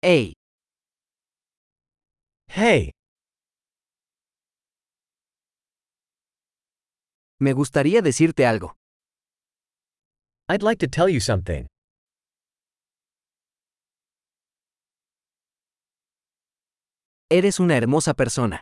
Hey, 0.00 0.34
Hey, 2.48 2.92
me 7.40 7.52
gustaría 7.52 8.00
decirte 8.00 8.46
algo. 8.46 8.76
I'd 10.48 10.62
like 10.62 10.78
to 10.78 10.88
tell 10.88 11.08
you 11.08 11.20
something. 11.20 11.66
Eres 17.30 17.58
una 17.60 17.76
hermosa 17.76 18.14
persona. 18.14 18.60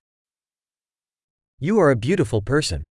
You 1.61 1.79
are 1.81 1.91
a 1.91 1.97
beautiful 1.97 2.41
person. 2.43 2.83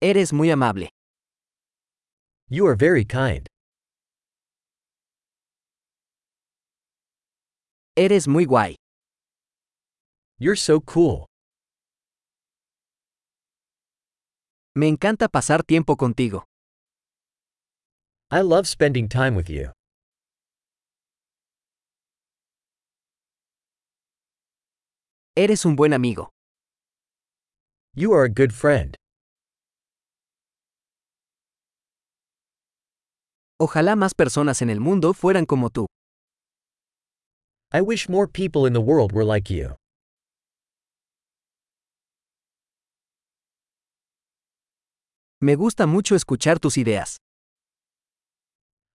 Eres 0.00 0.32
muy 0.32 0.50
amable. 0.50 0.88
You 2.48 2.66
are 2.66 2.74
very 2.74 3.04
kind. 3.04 3.51
Eres 7.96 8.26
muy 8.26 8.46
guay. 8.46 8.76
You're 10.38 10.56
so 10.56 10.80
cool. 10.80 11.26
Me 14.74 14.88
encanta 14.88 15.28
pasar 15.28 15.62
tiempo 15.62 15.96
contigo. 15.96 16.44
I 18.30 18.40
love 18.40 18.66
spending 18.66 19.08
time 19.08 19.36
with 19.36 19.50
you. 19.50 19.72
Eres 25.36 25.66
un 25.66 25.76
buen 25.76 25.92
amigo. 25.92 26.30
You 27.94 28.14
are 28.14 28.24
a 28.24 28.30
good 28.30 28.52
friend. 28.52 28.96
Ojalá 33.60 33.96
más 33.96 34.14
personas 34.14 34.62
en 34.62 34.70
el 34.70 34.80
mundo 34.80 35.12
fueran 35.12 35.44
como 35.44 35.68
tú. 35.68 35.86
I 37.74 37.80
wish 37.80 38.06
more 38.06 38.26
people 38.26 38.66
in 38.66 38.74
the 38.74 38.82
world 38.82 39.12
were 39.12 39.24
like 39.24 39.48
you. 39.48 39.76
Me 45.40 45.56
gusta 45.56 45.86
mucho 45.86 46.14
escuchar 46.14 46.60
tus 46.60 46.76
ideas. 46.76 47.16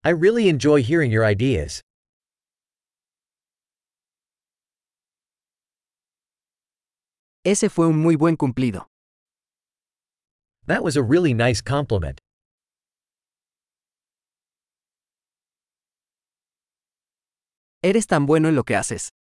I 0.03 0.11
really 0.11 0.48
enjoy 0.48 0.83
hearing 0.83 1.11
your 1.11 1.25
ideas. 1.25 1.81
Ese 7.44 7.70
fue 7.72 7.88
un 7.88 7.98
muy 7.98 8.16
buen 8.16 8.38
cumplido. 8.38 8.86
That 10.67 10.83
was 10.83 10.95
a 10.95 11.02
really 11.02 11.33
nice 11.33 11.61
compliment. 11.61 12.22
Eres 17.89 18.05
tan 18.05 18.25
bueno 18.25 18.49
en 18.49 18.55
lo 18.55 18.66
que 18.66 18.75
haces. 18.75 19.13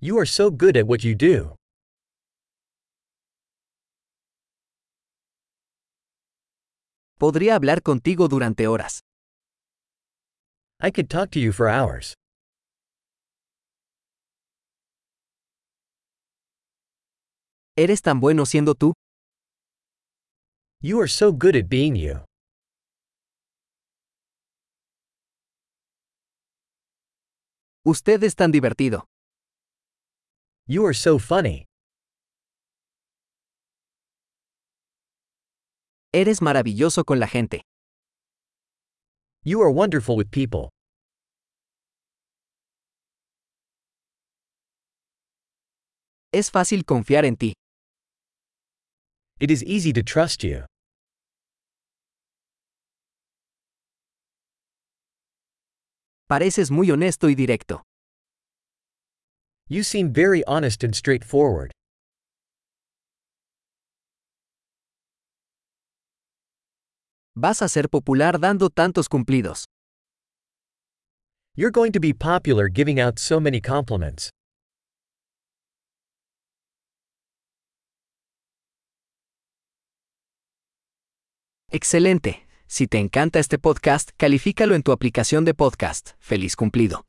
You 0.00 0.18
are 0.18 0.26
so 0.26 0.50
good 0.50 0.76
at 0.76 0.86
what 0.88 1.04
you 1.04 1.14
do. 1.14 1.54
Podría 7.16 7.54
hablar 7.54 7.82
contigo 7.82 8.26
durante 8.26 8.66
horas. 8.66 8.98
I 10.82 10.90
could 10.90 11.08
talk 11.08 11.30
to 11.30 11.38
you 11.38 11.52
for 11.52 11.68
hours. 11.68 12.14
Eres 17.76 18.02
tan 18.02 18.18
bueno 18.18 18.46
siendo 18.46 18.74
tú. 18.74 18.94
You 20.82 20.98
are 21.00 21.08
so 21.08 21.30
good 21.32 21.54
at 21.54 21.68
being 21.68 21.94
you. 21.94 22.24
Usted 27.84 28.22
es 28.24 28.34
tan 28.36 28.52
divertido. 28.52 29.06
You 30.66 30.84
are 30.86 30.94
so 30.94 31.18
funny. 31.18 31.64
Eres 36.12 36.42
maravilloso 36.42 37.04
con 37.04 37.18
la 37.18 37.26
gente. 37.26 37.62
You 39.44 39.62
are 39.62 39.70
wonderful 39.72 40.14
with 40.16 40.30
people. 40.30 40.68
Es 46.32 46.50
fácil 46.50 46.84
confiar 46.84 47.24
en 47.24 47.36
ti. 47.36 47.54
It 49.40 49.50
is 49.50 49.62
easy 49.62 49.92
to 49.94 50.02
trust 50.02 50.44
you. 50.44 50.69
Pareces 56.30 56.70
muy 56.70 56.88
honesto 56.92 57.28
y 57.28 57.34
directo. 57.34 57.82
You 59.68 59.82
seem 59.82 60.12
very 60.12 60.44
honest 60.46 60.84
and 60.84 60.94
straightforward. 60.94 61.72
Vas 67.34 67.62
a 67.62 67.68
ser 67.68 67.88
popular 67.88 68.38
dando 68.38 68.70
tantos 68.70 69.08
cumplidos. 69.08 69.64
You're 71.56 71.72
going 71.72 71.90
to 71.90 71.98
be 71.98 72.12
popular 72.12 72.68
giving 72.68 73.00
out 73.00 73.18
so 73.18 73.40
many 73.40 73.60
compliments. 73.60 74.30
Excelente. 81.72 82.46
Si 82.72 82.86
te 82.86 82.98
encanta 82.98 83.40
este 83.40 83.58
podcast, 83.58 84.10
califícalo 84.16 84.76
en 84.76 84.84
tu 84.84 84.92
aplicación 84.92 85.44
de 85.44 85.54
podcast. 85.54 86.10
Feliz 86.20 86.54
cumplido. 86.54 87.04